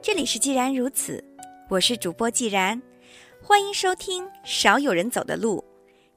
[0.00, 1.22] 这里是既然如此，
[1.68, 2.80] 我是主播既然，
[3.42, 5.62] 欢迎收听《少有人走的路》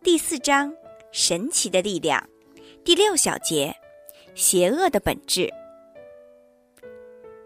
[0.03, 0.71] 第四章
[1.11, 2.23] “神奇的力量”
[2.85, 3.75] 第六小节
[4.35, 5.51] “邪恶的本质”。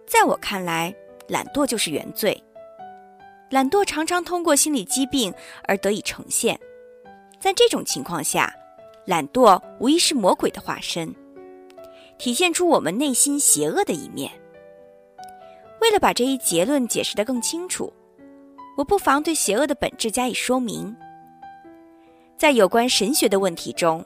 [0.05, 0.93] 在我看来，
[1.29, 2.39] 懒惰就是原罪。
[3.49, 6.59] 懒惰常常通过心理疾病而得以呈现，
[7.39, 8.53] 在这种情况下，
[9.05, 11.15] 懒惰无疑是魔鬼的化身，
[12.17, 14.29] 体现出我们内心邪恶的一面。
[15.85, 17.93] 为了把这一结论解释得更清楚，
[18.75, 20.95] 我不妨对邪恶的本质加以说明。
[22.39, 24.03] 在有关神学的问题中，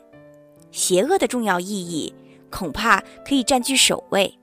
[0.71, 2.13] 邪恶的重要意义
[2.51, 4.37] 恐怕可以占据首位。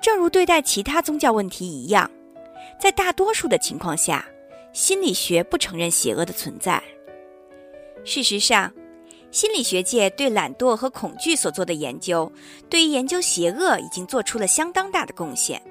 [0.00, 2.10] 正如对待其他宗教问题一样，
[2.80, 4.26] 在大多数的情况下，
[4.72, 6.82] 心理学不承认邪恶的存在。
[8.04, 8.72] 事实上，
[9.30, 12.32] 心理学界对懒惰和恐惧所做的研究，
[12.68, 15.62] 对于研究邪恶已经做出了相当大的贡献。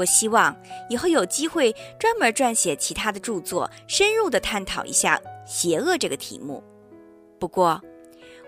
[0.00, 0.56] 我希望
[0.88, 6.64] 以后有机会专门撰写其他的著作，深入的探讨一下邪恶这个题目。
[7.38, 7.78] 不过，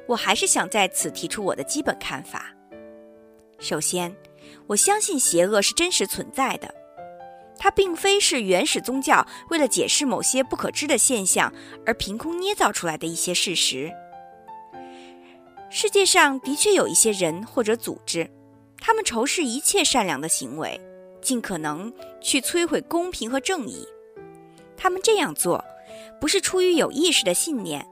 [0.08, 2.46] 我还是想在此提出我的基本看法。
[3.58, 4.16] 首先，
[4.66, 6.74] 我相信邪恶是真实存在的，
[7.58, 11.52] 它并非是原始宗教为了解释某些不可知的现象
[11.84, 13.92] 而凭空捏造出来的一些事实。
[15.68, 18.30] 世界上的确有一些人或者组织，
[18.78, 20.80] 他们仇视一切善良的行为。
[21.22, 23.86] 尽可能去摧毁公平和正义，
[24.76, 25.64] 他们这样做，
[26.20, 27.86] 不是出于有意识的信念，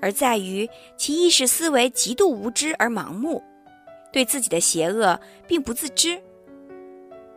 [0.00, 3.42] 而在于其意识思维极度无知而盲目，
[4.12, 6.22] 对自己的邪恶并不自知。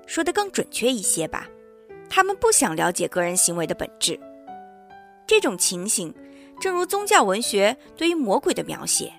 [0.06, 1.50] 说得更准确一些吧，
[2.08, 4.20] 他们不想了解个人行为的本质。
[5.26, 6.14] 这种情形，
[6.62, 9.12] 正如宗教文学对于魔鬼的描写：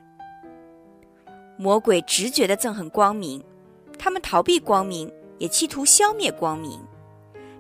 [1.57, 3.43] 魔鬼直觉地憎恨光明，
[3.99, 5.11] 他们逃避光明。
[5.39, 6.81] 也企图消灭光明，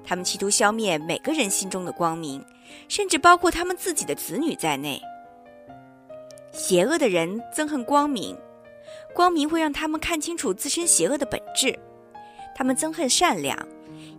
[0.04, 2.44] 他们企图消灭每个人心中的光明，
[2.88, 5.00] 甚至包括他们自己的子女在内。
[6.52, 8.36] 邪恶的人憎恨光明，
[9.14, 11.78] 光明会让他们看清楚自身邪恶的本质。
[12.54, 13.56] 他们憎恨善良，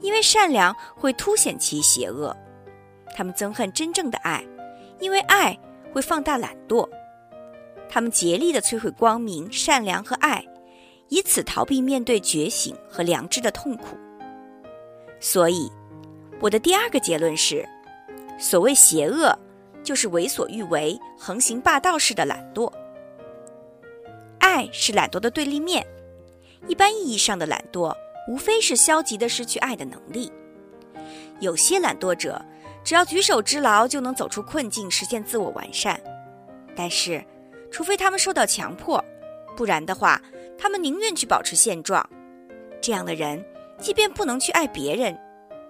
[0.02, 2.36] 因为善良会凸显其邪恶。
[3.16, 4.46] 他们憎恨真正的爱，
[5.00, 5.58] 因为爱
[5.92, 6.88] 会放大懒惰。
[7.90, 10.47] 他们竭力地摧毁光明、善良和爱。
[11.10, 13.98] 以此逃避面对觉醒和良知的痛苦。
[15.20, 15.72] 所以，
[16.40, 17.68] 我的第二个结论是：
[18.38, 19.38] 所谓邪恶，
[19.84, 22.72] 就是为所欲为、横行霸道式的懒惰。
[24.40, 25.86] 爱是懒惰的对立面。
[26.68, 27.96] 一般意义上的懒惰，
[28.28, 30.32] 无非是消极的失去爱的能力。
[31.40, 32.44] 有些懒惰者，
[32.84, 36.00] 只要举手之劳就能走出困境，实现自我完善。
[36.76, 37.24] 但是，
[37.72, 39.04] 除非他们受到强迫，
[39.56, 40.22] 不然的话。
[40.58, 42.08] 他们宁愿去保持现状，
[42.82, 43.44] 这样的人，
[43.80, 45.18] 即便不能去爱别人，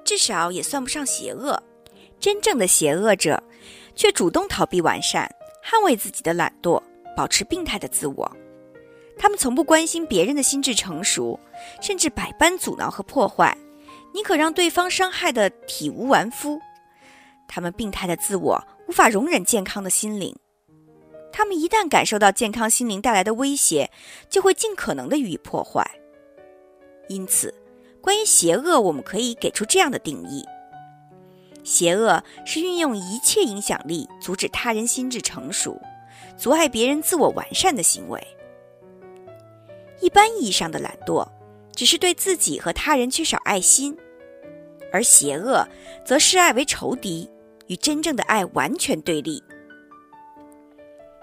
[0.03, 1.61] 至少也算不上邪恶。
[2.19, 3.41] 真正的邪恶者，
[3.95, 5.29] 却主动逃避完善，
[5.63, 6.81] 捍卫自己的懒惰，
[7.15, 8.31] 保持病态的自我。
[9.19, 11.39] 他们从不关心别人的心智成熟，
[11.81, 13.55] 甚至百般阻挠和破坏，
[14.13, 16.59] 宁可让对方伤害的体无完肤。
[17.47, 20.35] 他们病态的自我无法容忍健康的心灵。
[21.37, 23.91] 他们一旦感受到健康心灵带来的威胁，
[24.27, 25.87] 就会尽可能的予以破坏。
[27.09, 27.53] 因此，
[28.01, 30.43] 关于邪恶，我们可以给出这样的定义：
[31.63, 35.79] 邪恶是运用一切影响力阻止他人心智成熟、
[36.35, 38.19] 阻碍别人自我完善的行为。
[40.01, 41.23] 一般意义上的懒惰，
[41.75, 43.93] 只是对自己和他人缺少爱心；
[44.91, 45.67] 而邪恶
[46.03, 47.29] 则视爱为仇敌，
[47.67, 49.43] 与真正的爱完全对立。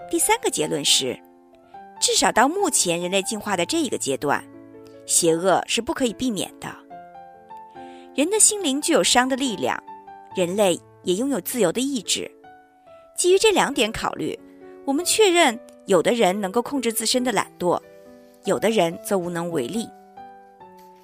[0.09, 1.19] 第三个结论是，
[1.99, 4.43] 至少到目前人类进化的这一个阶段，
[5.05, 6.67] 邪恶是不可以避免的。
[8.15, 9.81] 人的心灵具有伤的力量，
[10.35, 12.29] 人类也拥有自由的意志。
[13.17, 14.37] 基于这两点考虑，
[14.85, 17.81] 我们确认有的人能够控制自身的懒惰，
[18.45, 19.89] 有的人则无能为力。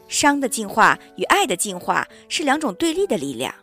[0.08, 3.54] 伤的进化与爱的进化是两种对立的力量，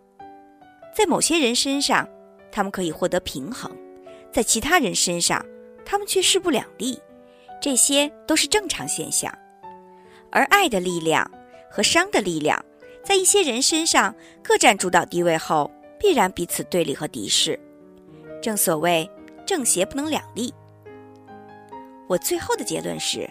[0.93, 2.09] 在某些人身上，
[2.51, 3.71] 他们可以获得平衡。
[4.33, 5.45] 在其他人身上，
[5.85, 7.01] 他们却势不两立，
[7.61, 9.33] 这些都是正常现象。
[10.31, 11.29] 而爱的力量
[11.71, 12.63] 和伤的力量，
[13.03, 17.59] 在一些人身上各占主导地位后，必然彼此对立和敌视。
[18.41, 19.11] 正所谓
[19.47, 20.53] 正邪不能两立。
[22.07, 23.29] 我最后的结论是，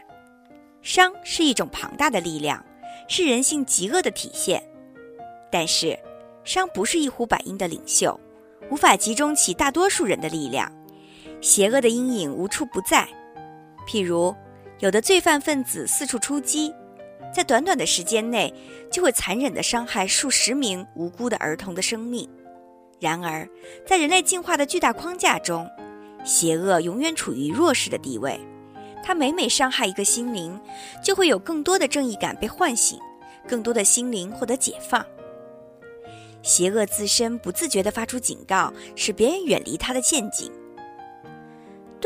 [0.82, 2.64] 伤是一种庞大的力量，
[3.08, 4.62] 是人性极恶的体现。
[5.52, 5.98] 但是，
[6.44, 8.20] 伤不是一呼百应的领袖，
[8.70, 10.72] 无法集中起大多数人的力量。
[11.42, 13.08] 邪恶的阴影无处不在，
[13.88, 14.36] 譬如
[14.80, 16.74] 有的罪犯分子四处出击，
[17.34, 18.54] 在短短的时间内
[18.92, 22.28] 就会残忍地伤害数十名无辜的儿童的生命。
[23.00, 23.48] 然而，
[23.86, 25.70] 在人类进化的巨大框架中，
[26.24, 28.40] 邪恶永远处于弱势的地位。
[29.04, 30.60] 它每每伤害一个心灵，
[31.04, 33.00] 就会有更多的正义感被唤醒，
[33.48, 35.06] 更多的心灵获得解放。
[36.42, 40.52] 邪恶自身不自觉地发出警告，使别人远离他的陷阱。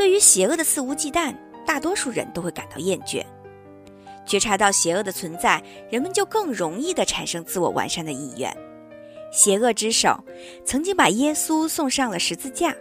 [0.02, 1.32] 对于邪恶的肆无忌惮，
[1.64, 3.24] 大多数人都会感到厌倦。
[4.26, 8.52] 觉察到邪恶的存在，人们就更容易地产生自我完善的意愿。
[9.30, 10.18] 邪恶之手
[10.64, 12.74] 曾经把耶稣送上了十字架，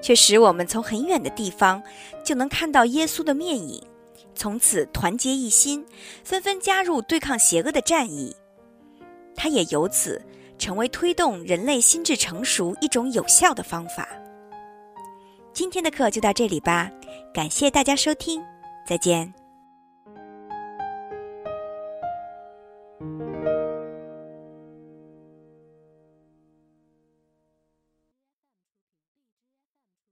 [0.00, 1.82] 却使我们从很远的地方
[2.22, 3.82] 就能看到耶稣的面影，
[4.36, 5.84] 从此团结一心，
[6.22, 8.32] 纷纷加入对抗邪恶的战役。
[9.34, 10.24] 他也由此
[10.56, 14.08] 成为推动人类心智成熟一种有效的方法。
[15.52, 16.90] 今天的课就到这里吧，
[17.34, 18.42] 感谢大家收听，
[18.86, 19.39] 再见。